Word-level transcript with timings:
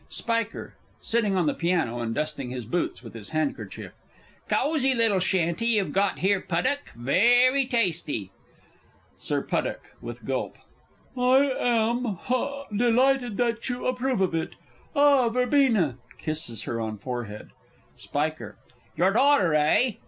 _Spiker 0.11 0.73
(sitting 0.99 1.35
on 1.35 1.45
the 1.45 1.53
piano, 1.53 1.99
and 1.99 2.15
dusting 2.15 2.49
his 2.49 2.65
boots 2.65 3.03
with 3.03 3.13
his 3.13 3.29
handkerchief). 3.29 3.91
Cosy 4.49 4.95
little 4.95 5.19
shanty 5.19 5.67
you've 5.67 5.93
got 5.93 6.17
here, 6.17 6.39
Puddock 6.41 6.89
very 6.95 7.67
tasty! 7.67 8.31
Sir 9.19 9.43
P. 9.43 9.57
(with 10.01 10.23
a 10.23 10.25
gulp). 10.25 10.57
I 11.15 11.53
am 11.55 12.15
ha 12.15 12.63
delighted 12.75 13.37
that 13.37 13.69
you 13.69 13.85
approve 13.85 14.21
of 14.21 14.33
it! 14.33 14.55
Ah, 14.95 15.29
Verbena! 15.29 15.99
[Kisses 16.17 16.63
her 16.63 16.81
on 16.81 16.97
forehead. 16.97 17.51
Spiker. 17.95 18.55
Your 18.97 19.13
daughter, 19.13 19.53
eh? 19.53 19.91